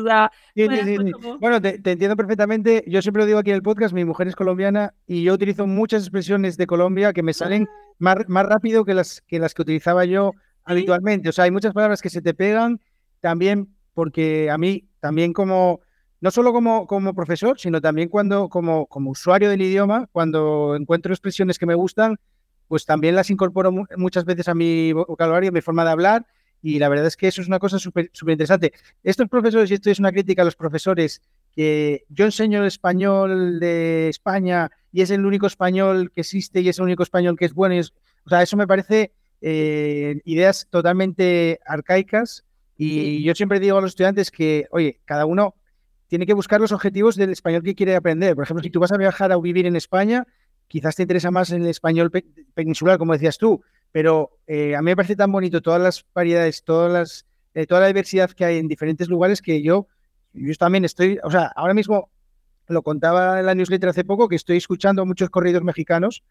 [1.39, 2.83] Bueno, te, entiendo perfectamente.
[2.85, 5.67] Yo siempre lo digo aquí en el podcast, mi mujer es colombiana y yo utilizo
[5.67, 7.93] muchas expresiones de Colombia que me salen ah.
[7.99, 10.33] más, más rápido que las, que las que utilizaba yo
[10.65, 11.29] habitualmente.
[11.29, 12.81] O sea, hay muchas palabras que se te pegan
[13.21, 15.79] también porque a mí, también como,
[16.19, 21.13] no solo como, como profesor, sino también cuando, como, como usuario del idioma, cuando encuentro
[21.13, 22.17] expresiones que me gustan,
[22.67, 26.25] pues también las incorporo muchas veces a mi vocabulario, a mi forma de hablar
[26.61, 28.73] y la verdad es que eso es una cosa súper interesante.
[29.03, 31.21] Estos profesores, y esto es una crítica a los profesores,
[31.51, 36.69] que yo enseño el español de España y es el único español que existe y
[36.69, 37.75] es el único español que es bueno.
[37.79, 42.45] o sea, eso me parece eh, ideas totalmente arcaicas
[42.77, 45.55] y yo siempre digo a los estudiantes que, oye, cada uno
[46.07, 48.33] tiene que buscar los objetivos del español que quiere aprender.
[48.33, 50.25] Por ejemplo, si tú vas a viajar a vivir en España,
[50.67, 52.11] quizás te interesa más el español
[52.55, 56.63] peninsular, como decías tú, pero eh, a mí me parece tan bonito todas las variedades,
[56.63, 59.87] todas las, eh, toda la diversidad que hay en diferentes lugares que yo,
[60.33, 62.09] yo también estoy, o sea, ahora mismo
[62.67, 66.23] lo contaba en la newsletter hace poco que estoy escuchando muchos corridos mexicanos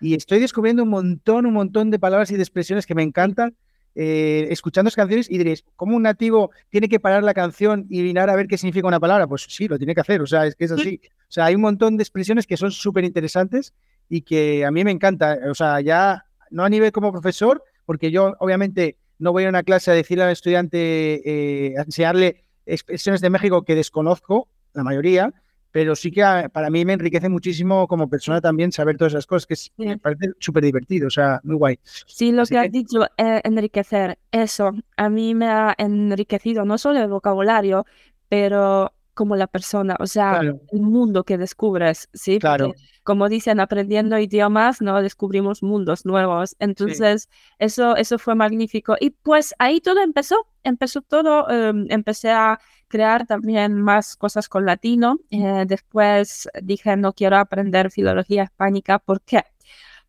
[0.00, 3.56] y estoy descubriendo un montón, un montón de palabras y de expresiones que me encantan.
[3.98, 8.02] Eh, escuchando las canciones y diréis, ¿cómo un nativo tiene que parar la canción y
[8.02, 9.26] mirar a ver qué significa una palabra?
[9.26, 11.00] Pues sí, lo tiene que hacer, o sea, es que es así.
[11.02, 13.72] O sea, hay un montón de expresiones que son súper interesantes
[14.10, 15.38] y que a mí me encanta.
[15.50, 19.62] O sea, ya no a nivel como profesor, porque yo obviamente no voy a una
[19.62, 25.32] clase a decirle al estudiante, eh, a enseñarle expresiones de México que desconozco, la mayoría,
[25.76, 29.46] pero sí que para mí me enriquece muchísimo como persona también saber todas esas cosas,
[29.46, 31.78] que me parece súper divertido, o sea, muy guay.
[31.84, 37.00] Sí, lo que, has dicho, eh, enriquecer, eso, a mí me ha enriquecido no solo
[37.00, 37.84] el vocabulario,
[38.28, 42.38] pero como la persona, o sea, el mundo que descubres, ¿sí?
[42.38, 42.74] Claro.
[43.02, 45.00] como dicen, aprendiendo idiomas, ¿no?
[45.00, 46.54] Descubrimos mundos nuevos.
[46.58, 48.96] Entonces, eso, eso fue magnífico.
[49.00, 54.66] Y pues ahí todo empezó, empezó todo, em, empecé a crear también más cosas con
[54.66, 55.18] latino.
[55.30, 59.44] Eh, después dije, no quiero aprender filología hispánica, ¿por qué?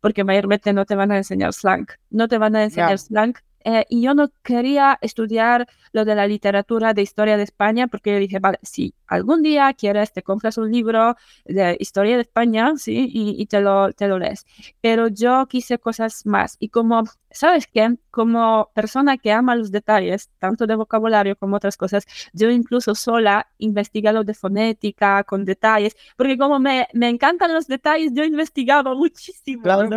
[0.00, 3.84] Porque mayormente no te van a enseñar slang, no te van a enseñar slang eh,
[3.88, 8.18] y yo no quería estudiar lo de la literatura de historia de España porque yo
[8.18, 13.10] dije, vale, si algún día quieres, te compras un libro de historia de España, ¿sí?
[13.12, 14.46] Y, te, lo, te lo lees.
[14.80, 16.56] Pero yo quise cosas más.
[16.60, 17.96] Y como, ¿sabes qué?
[18.10, 23.48] Como persona que ama los detalles, tanto de vocabulario como otras cosas, yo incluso sola
[23.58, 28.94] investigado de fonética, con detalles, porque como me, me encantan los detalles, yo he investigado
[28.94, 29.62] muchísimo.
[29.62, 29.88] Claro,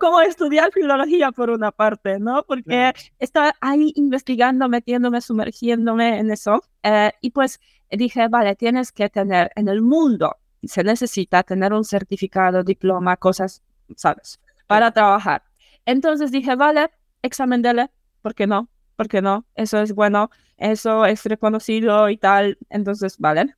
[0.00, 2.42] Cómo estudiar filología por una parte, ¿no?
[2.44, 6.62] Porque estaba ahí investigando, metiéndome, sumergiéndome en eso.
[6.82, 11.84] Eh, y pues dije, vale, tienes que tener en el mundo, se necesita tener un
[11.84, 13.62] certificado, diploma, cosas,
[13.96, 14.40] ¿sabes?
[14.66, 15.42] Para trabajar.
[15.86, 16.90] Entonces dije, vale,
[17.22, 17.90] examen de
[18.20, 18.68] ¿por qué no?
[18.96, 19.46] ¿Por qué no?
[19.54, 22.58] Eso es bueno, eso es reconocido y tal.
[22.70, 23.56] Entonces, vale.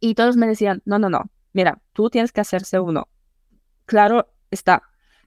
[0.00, 3.08] Y todos me decían, no, no, no, mira, tú tienes que hacerse uno.
[3.84, 4.82] Claro está,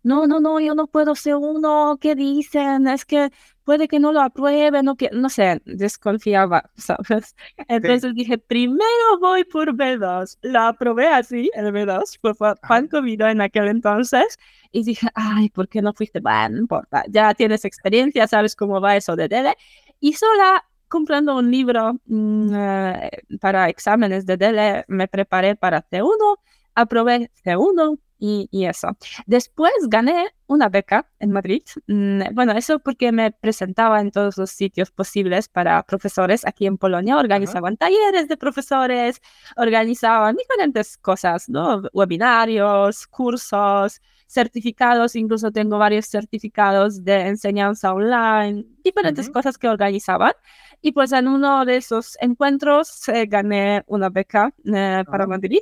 [0.06, 2.88] no, no, no, yo no puedo ser uno, ¿qué dicen?
[2.88, 3.32] Es que
[3.66, 7.36] puede que no lo aprueben, no, que, no sé, desconfiaba, ¿sabes?
[7.68, 13.42] Entonces dije, primero voy por B2, lo aprobé así, el B2, fue Juan Comido en
[13.42, 14.38] aquel entonces,
[14.72, 16.20] y dije, ay, ¿por qué no fuiste?
[16.22, 19.58] Bueno, no importa, ya tienes experiencia, sabes cómo va eso de DELE,
[20.00, 23.10] y sola comprando un libro mm, eh,
[23.42, 26.38] para exámenes de DELE, me preparé para C1,
[26.76, 28.90] aprobé C1, y, eso.
[29.26, 31.64] Después gané una beca en Madrid.
[31.88, 36.78] Mm, bueno, eso porque me presentaba en todos los sitios posibles para profesores aquí en
[36.78, 37.18] Polonia.
[37.18, 39.22] Organizaban talleres de profesores,
[39.58, 41.84] organizaban diferentes cosas, ¿no?
[41.94, 45.16] Webinarios, cursos, certificados.
[45.16, 50.34] Incluso tengo varios certificados de enseñanza online, diferentes cosas que organizaban.
[50.82, 55.28] Y pues en uno de esos encuentros eh, gané una beca eh, para ah.
[55.28, 55.60] Madrid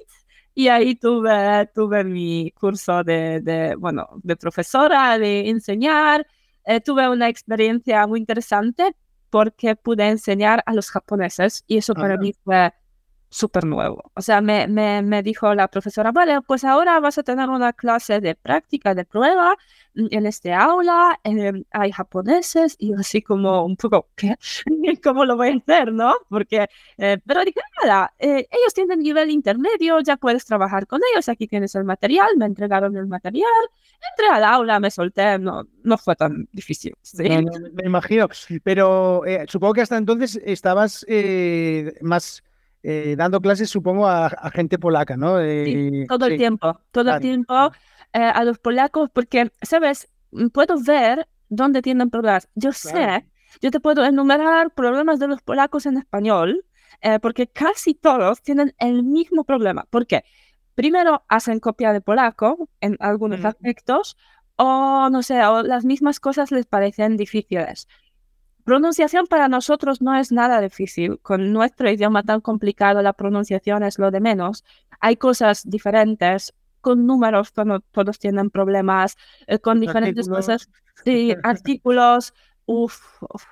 [0.55, 6.25] y ahí tuve, tuve mi curso de, de bueno, de profesora, de enseñar.
[6.65, 8.95] Eh, tuve una experiencia muy interesante
[9.29, 12.71] porque pude enseñar a los japoneses y eso para mí fue
[13.33, 14.11] súper nuevo.
[14.13, 17.73] O sea, me, me, me, dijo la profesora, vale, pues ahora vas a tener una
[17.73, 19.57] clase de práctica, de prueba
[19.95, 24.35] mm, en este aula, eh, hay japoneses y así como un poco, ¿qué?
[25.03, 26.13] ¿Cómo lo voy a hacer, no?
[26.29, 26.67] Porque,
[26.97, 31.47] eh, pero dije, nada, eh, ellos tienen nivel intermedio, ya puedes trabajar con ellos, aquí
[31.47, 33.49] tienes el material, me entregaron el material,
[34.11, 36.93] entré al aula, me solté, no, no fue tan difícil.
[37.01, 37.23] ¿sí?
[37.23, 38.27] me imagino,
[38.63, 41.03] pero supongo que hasta entonces estabas
[42.01, 42.43] más
[42.83, 45.39] eh, dando clases, supongo, a, gente polaca, ¿no?
[45.39, 47.71] sí, todo el tiempo, todo el tiempo
[48.11, 50.09] eh, a los polacos, porque, ¿sabes?
[50.31, 52.49] Mm, puedo ver dónde tienen problemas.
[52.55, 53.25] Yo sé,
[53.61, 56.65] yo te puedo enumerar problemas de los polacos en español,
[57.01, 59.85] eh, porque casi todos tienen el mismo problema.
[59.89, 60.23] ¿Por qué?
[60.75, 64.17] Primero hacen copia de polaco en algunos aspectos,
[64.55, 67.87] o no sé, o las mismas cosas les parecen difíciles.
[68.63, 71.19] Pronunciación para nosotros no es nada difícil.
[71.19, 74.63] Con nuestro idioma tan complicado, la pronunciación es lo de menos.
[74.99, 76.53] Hay cosas diferentes.
[76.81, 77.53] Con números
[77.91, 79.17] todos tienen problemas.
[79.47, 80.69] Eh, con diferentes cosas.
[81.03, 82.33] Sí, artículos.
[82.65, 82.97] Uf,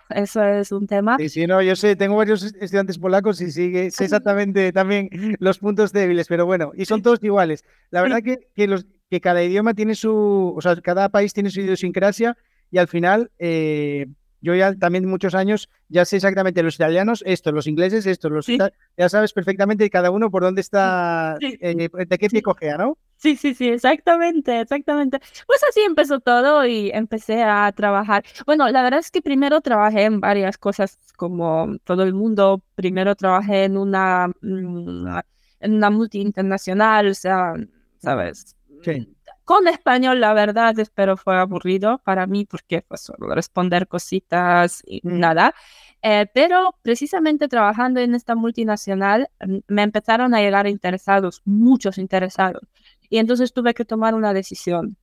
[0.10, 1.17] eso es un tema.
[1.17, 5.60] Sí, sí, no, yo sé, tengo varios estudiantes polacos y sí, sé exactamente también los
[5.60, 7.65] puntos débiles, pero bueno, y son todos iguales.
[7.89, 11.50] La verdad que, que, los, que cada idioma tiene su, o sea, cada país tiene
[11.50, 12.38] su idiosincrasia
[12.71, 14.08] y al final, eh,
[14.42, 18.48] yo ya también muchos años ya sé exactamente los italianos, esto, los ingleses, esto, los
[18.48, 22.98] ya sabes perfectamente cada uno por dónde está, eh, de qué pie cogea, ¿no?
[23.18, 25.20] Sí, sí, sí, exactamente, exactamente.
[25.46, 28.24] Pues así empezó todo y empecé a trabajar.
[28.48, 32.64] Bueno, la verdad es que primero trabajé en varias cosas como todo el mundo.
[32.74, 35.20] Primero trabajé en una, mm,
[35.60, 37.54] en una multi internacional, o sea,
[38.00, 38.56] ¿sabes?
[38.82, 39.08] Sí
[39.52, 45.02] con español, la verdad, pero fue aburrido para mí porque fue solo responder cositas y
[45.04, 45.54] nada.
[46.02, 52.62] Eh, pero precisamente trabajando en esta multinacional, mm, me empezaron a llegar interesados, muchos interesados.
[53.10, 54.96] Y entonces tuve que tomar una decisión.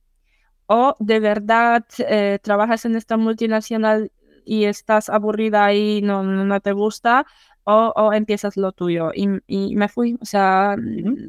[0.65, 4.11] O de verdad eh, trabajas en esta multinacional
[4.45, 7.27] y estás aburrida y no, no te gusta,
[7.69, 9.11] o, empiezas lo tuyo.
[9.13, 10.75] Y, me fui, o sea,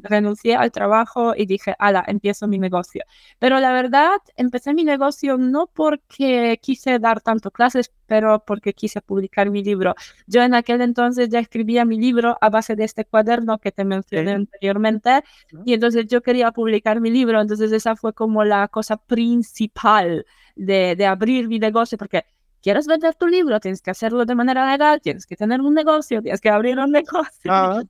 [0.03, 3.05] renuncié al trabajo y dije, ala, empiezo mi negocio.
[3.38, 9.00] Pero la verdad, empecé mi negocio no porque quise dar tanto clases, pero porque quise
[9.00, 9.94] publicar mi libro.
[10.26, 13.85] Yo en aquel entonces ya escribía mi libro a base de este cuaderno que te
[13.85, 15.22] mencioné anteriormente,
[15.64, 20.26] y entonces yo quería publicar mi libro, entonces esa fue como la cosa principal
[20.57, 22.24] de, de abrir mi negocio, porque
[22.62, 26.23] quieres vender tu libro, tienes que hacerlo de manera legal, tienes que tener un negocio,
[26.23, 27.51] tienes que abrir un negocio.
[27.51, 27.83] Ah,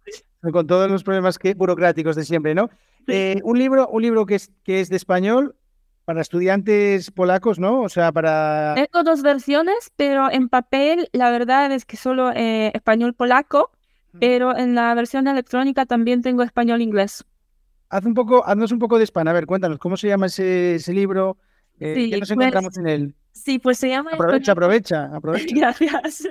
[0.52, 2.70] con todos los problemas que, burocráticos de siempre, ¿no?
[3.06, 5.56] Eh, un libro, un libro que es, que es de español
[6.04, 7.82] para estudiantes polacos, ¿no?
[7.82, 8.74] O sea, para...
[8.74, 13.70] Tengo dos versiones, pero en papel la verdad es que solo eh, español-polaco,
[14.18, 16.42] pero en la versión electrónica también tengo.
[16.42, 19.28] Haz un poco, haznos un poco de spam.
[19.28, 21.36] A ver, cuéntanos, ¿cómo se llama ese, ese libro?
[21.78, 23.14] Eh, ¿Qué nos pues encontramos en él?
[23.32, 24.10] Sí, pues se llama...
[24.12, 25.54] Aprovecha, aprovecha, aprovecha.
[25.54, 26.28] Gracias,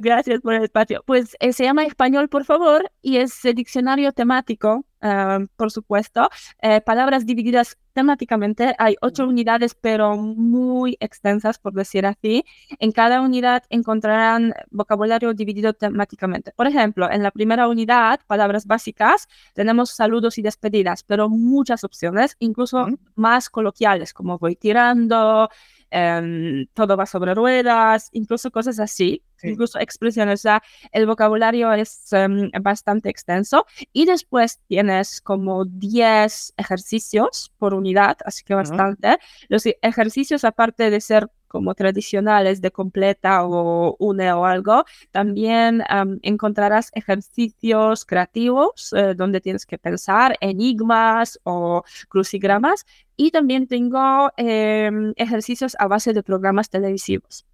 [0.00, 1.02] gracias por el espacio.
[1.06, 6.28] Pues eh, se llama Español, por favor, y es el diccionario temático, ah, por supuesto.
[6.62, 8.74] Eh, palabras divididas temáticamente.
[8.78, 12.44] Hay ocho unidades, pero muy extensas, por decir así.
[12.78, 16.52] En cada unidad encontrarán vocabulario dividido temáticamente.
[16.52, 22.36] Por ejemplo, en la primera unidad, palabras básicas, tenemos saludos y despedidas, pero muchas opciones,
[22.38, 25.50] incluso más coloquiales, como voy tirando,
[25.90, 30.40] Em, todo va sobre ruedas, incluso cosas así, incluso expresiones.
[30.40, 37.74] O sea, el vocabulario es em, bastante extenso y después tienes como 10 ejercicios por
[37.74, 39.18] unidad, así que bastante.
[39.48, 45.82] Los ejercicios, aparte de ser como tradicionales de completa o une o algo, también
[46.22, 52.86] encontrarás ejercicios creativos eh, donde tienes que pensar enigmas o crucigramas
[53.16, 57.44] y también tengo em, ejercicios a base de programas televisivos.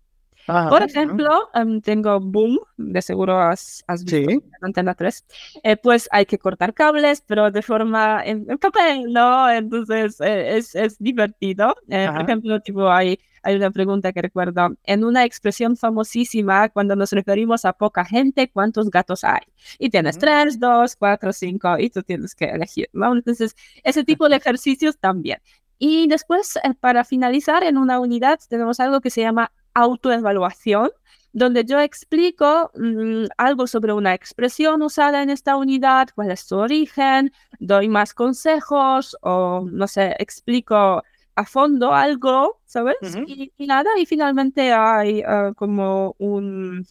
[0.48, 4.42] Ah, Por ejemplo, em, tengo Boom, de seguro has, visto sí.
[4.60, 5.24] Antena 3.
[5.62, 9.50] Eh, pues hay que cortar cables, pero de forma en, papel, ¿no?
[9.50, 11.74] Entonces eh, es, es, divertido.
[11.88, 14.76] por ejemplo, tipo, hay hay una pregunta que recuerdo.
[14.82, 19.42] En una expresión famosísima, cuando nos referimos a poca gente, ¿cuántos gatos hay?
[19.78, 23.14] Y tienes tres, dos, cuatro, cinco, y tú tienes que elegir, ¿no?
[23.14, 23.54] Entonces,
[23.84, 25.38] ese tipo de ejercicios también.
[25.78, 30.90] Y después, eh, para finalizar, en una unidad tenemos algo que se llama autoevaluación,
[31.32, 36.56] donde yo explico mm, algo sobre una expresión usada en esta unidad, cuál es su
[36.56, 41.02] origen, doy más consejos o, no sé, explico
[41.34, 42.96] a fondo algo, ¿sabes?
[43.26, 46.86] y, nada, y finalmente hay ah, como un,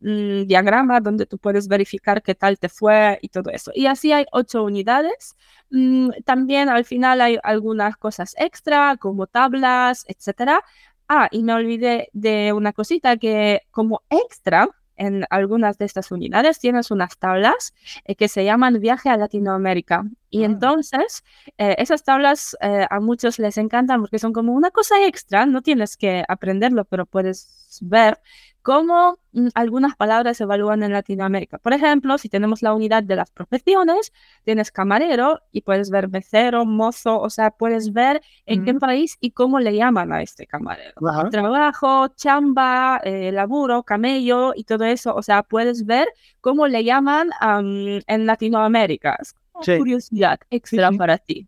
[0.00, 3.70] mm, diagrama donde tú puedes verificar qué tal te fue y todo eso.
[3.74, 5.36] Y así hay ocho unidades.
[5.70, 10.62] Mm, también al final hay algunas cosas extra como tablas, etcétera.
[11.12, 16.60] Ah, y me olvidé de una cosita que como extra en algunas de estas unidades
[16.60, 20.04] tienes unas tablas eh, que se llaman Viaje a Latinoamérica.
[20.30, 20.46] Y ah.
[20.46, 21.24] entonces,
[21.58, 25.62] eh, esas tablas eh, a muchos les encantan porque son como una cosa extra, no
[25.62, 28.20] tienes que aprenderlo, pero puedes ver
[28.62, 31.58] cómo mm, algunas palabras se evalúan en Latinoamérica.
[31.58, 34.12] Por ejemplo, si tenemos la unidad de las profesiones,
[34.44, 39.30] tienes camarero y puedes ver becero, mozo, o sea, puedes ver en qué país y
[39.32, 40.94] cómo le llaman a este camarero.
[41.30, 46.08] Trabajo, chamba, eh, laburo, camello y todo eso, o sea, puedes ver
[46.40, 49.18] cómo le llaman en Latinoamérica.
[49.20, 49.34] Es
[49.78, 51.46] curiosidad extra para ti.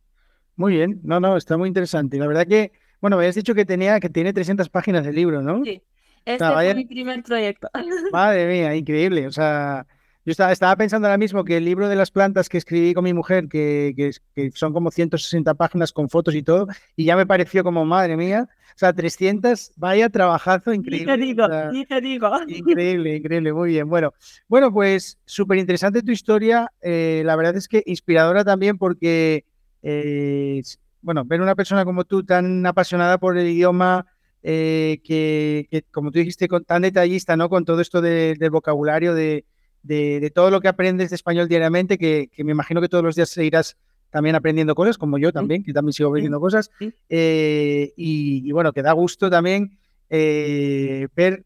[0.57, 2.19] Muy bien, no, no, está muy interesante.
[2.19, 5.41] La verdad que, bueno, me habías dicho que tenía que tiene 300 páginas de libro,
[5.43, 5.65] ¿no?
[5.65, 5.83] Sí.
[6.25, 7.69] Este fue mi primer proyecto.
[8.13, 9.27] Madre mía, increíble.
[9.27, 9.87] O sea,
[10.25, 13.03] yo estaba, estaba, pensando ahora mismo que el libro de las plantas que escribí con
[13.03, 13.93] mi mujer, que,
[14.35, 18.17] que, son como 160 páginas con fotos y todo, y ya me pareció como, madre
[18.17, 21.17] mía, o sea, 300, vaya trabajazo increíble.
[21.17, 22.31] Ni te digo, ni te digo.
[22.47, 23.89] Increíble, increíble, muy bien.
[23.89, 24.15] Bueno,
[24.47, 26.71] bueno pues súper interesante tu historia.
[26.81, 29.45] Eh, la verdad es que inspiradora también porque,
[29.83, 30.63] eh,
[31.01, 34.07] bueno, ver una persona como tú tan apasionada por el idioma,
[34.43, 37.49] eh, que, como tú dijiste, con, tan detallista, ¿no?
[37.49, 39.45] Con todo esto del vocabulario, de,
[39.83, 43.31] de, todo lo que aprendes de español diariamente, que, me imagino que todos los días
[43.31, 43.77] seguirás
[44.11, 46.71] también aprendiendo cosas, como yo también, que también sigo aprendiendo cosas.
[47.09, 49.79] Eh, y, bueno, que da gusto también
[50.11, 51.45] eh, ver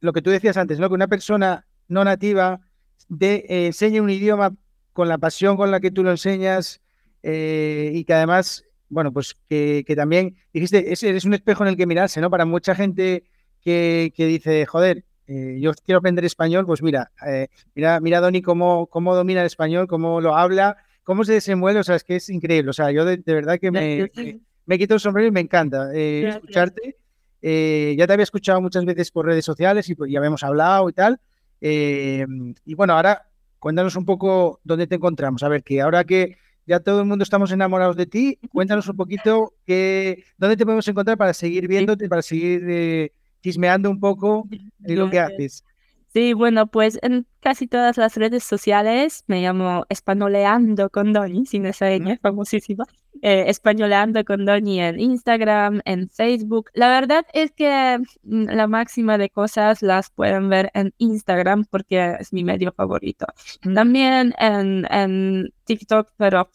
[0.00, 0.88] lo que tú decías antes, ¿no?
[0.88, 2.60] Que una persona no nativa
[3.08, 4.54] de, enseñe un idioma
[4.92, 6.80] con la pasión con la que tú lo enseñas
[7.22, 11.86] y que además bueno, pues que, también dijiste, es, es, un espejo en el que
[11.86, 12.30] mirarse, ¿no?
[12.30, 13.24] Para mucha gente
[13.62, 18.86] que, dice, joder, eh, yo quiero aprender español, pues mira, eh, mira, mira Doni cómo,
[18.86, 22.30] cómo domina el español, cómo lo habla, cómo se desenvuelve, o sea, es que es
[22.30, 24.10] increíble, o sea, yo de, verdad que me,
[24.64, 26.96] me, quito el sombrero y me encanta eh, escucharte.
[27.42, 30.92] ya te había escuchado muchas veces por redes sociales y pues, ya habíamos hablado y
[30.94, 31.20] tal.
[31.60, 33.28] y bueno, ahora
[33.58, 35.42] cuéntanos un poco dónde te encontramos.
[35.42, 36.38] A ver, que ahora que
[36.68, 38.38] ya todo el mundo estamos enamorados de ti.
[38.52, 43.12] Cuéntanos un poquito que, dónde te podemos encontrar para seguir viéndote, para seguir eh,
[43.42, 44.46] chismeando un poco
[44.78, 45.64] de lo que haces.
[46.12, 51.66] Sí, bueno, pues en casi todas las redes sociales me llamo Espanoleando con Doni, sin
[51.66, 52.84] esa ñ, famosísima.
[53.20, 56.70] Eh, españoleando con Doni en Instagram, en Facebook.
[56.74, 62.16] La verdad es que mm, la máxima de cosas las pueden ver en Instagram porque
[62.20, 63.26] es mi medio favorito.
[63.74, 66.48] También en, en TikTok, pero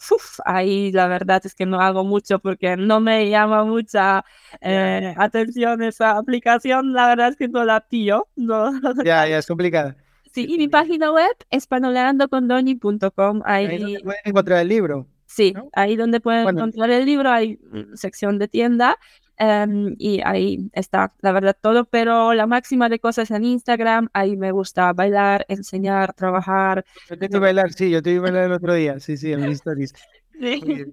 [0.46, 4.24] ahí la verdad es que no hago mucho porque no me llama mucha
[4.62, 6.94] eh, atención esa aplicación.
[6.94, 8.28] La verdad es que no la pillo.
[8.36, 8.72] No.
[9.04, 9.98] Ya, ya es complicada.
[10.34, 13.42] Sí, y mi página web es panoleandocondoni.com.
[13.46, 15.08] Ahí, ahí pueden encontrar el libro.
[15.28, 17.60] Sí, ahí donde pueden encontrar el libro hay
[17.96, 18.98] sección de tienda
[19.38, 24.36] em, y ahí está, la verdad, todo, pero la máxima de cosas en Instagram, ahí
[24.38, 26.84] me gusta bailar, enseñar, trabajar.
[27.10, 29.42] Yo te vi bailar, sí, yo te vi bailar el otro día, sí, sí, en
[29.42, 29.94] mis stories.
[30.40, 30.86] Sí.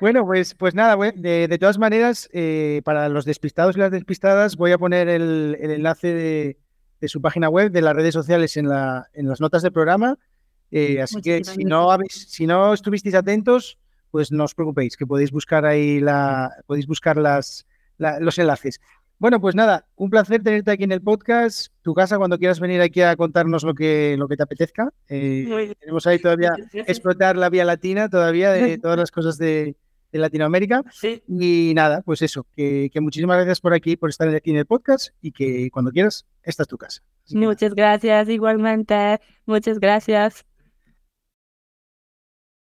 [0.00, 4.56] Bueno, pues, pues nada, de, de todas maneras, eh, para los despistados y las despistadas,
[4.56, 6.58] voy a poner el, el enlace de,
[7.04, 10.18] de, su página web, de las redes sociales en, la, en las notas del programa.
[10.70, 13.78] Eh, así que si no, habéis, si no estuvisteis atentos,
[14.10, 17.66] pues no os preocupéis, que podéis buscar ahí la, podéis buscar las,
[17.98, 18.80] los enlaces.
[19.18, 22.80] Bueno, pues nada, un placer tenerte aquí en el podcast, tu casa cuando quieras venir
[22.80, 24.92] aquí a contarnos lo que, lo que te apetezca.
[25.08, 29.76] Eh, tenemos ahí todavía explotar la vía latina, todavía de todas las cosas de,
[30.20, 30.82] Latinoamérica.
[31.28, 35.08] Y nada, pues eso, que, muchísimas gracias por aquí, por estar aquí en el podcast
[35.20, 37.02] y que cuando quieras, esta es tu casa.
[37.30, 39.20] Muchas gracias, igualmente.
[39.46, 40.44] Muchas gracias.